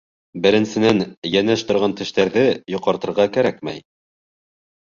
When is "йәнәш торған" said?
1.31-1.95